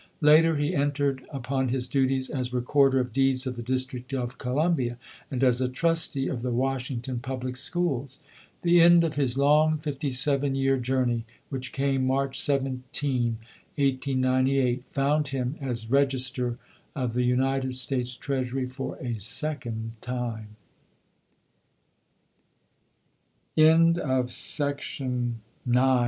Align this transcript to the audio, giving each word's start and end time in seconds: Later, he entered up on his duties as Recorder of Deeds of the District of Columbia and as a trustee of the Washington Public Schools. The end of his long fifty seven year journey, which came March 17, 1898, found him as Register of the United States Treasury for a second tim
Later, 0.21 0.55
he 0.57 0.73
entered 0.75 1.23
up 1.31 1.51
on 1.51 1.67
his 1.69 1.87
duties 1.87 2.31
as 2.31 2.51
Recorder 2.51 2.99
of 2.99 3.13
Deeds 3.13 3.45
of 3.45 3.55
the 3.55 3.61
District 3.61 4.11
of 4.15 4.39
Columbia 4.39 4.97
and 5.29 5.43
as 5.43 5.61
a 5.61 5.69
trustee 5.69 6.25
of 6.27 6.41
the 6.41 6.49
Washington 6.49 7.19
Public 7.19 7.55
Schools. 7.55 8.19
The 8.63 8.81
end 8.81 9.03
of 9.03 9.13
his 9.13 9.37
long 9.37 9.77
fifty 9.77 10.09
seven 10.09 10.55
year 10.55 10.77
journey, 10.77 11.23
which 11.49 11.71
came 11.71 12.07
March 12.07 12.41
17, 12.41 13.37
1898, 13.75 14.83
found 14.87 15.27
him 15.27 15.55
as 15.61 15.91
Register 15.91 16.57
of 16.95 17.13
the 17.13 17.21
United 17.23 17.75
States 17.75 18.15
Treasury 18.15 18.65
for 18.67 18.95
a 18.97 19.19
second 19.19 19.91
tim 20.01 20.55